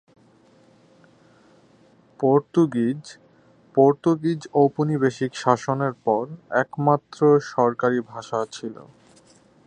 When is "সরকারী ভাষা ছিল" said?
7.53-8.75